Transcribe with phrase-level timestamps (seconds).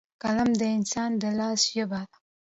[0.23, 2.17] قلم د انسان د لاس ژبه ده.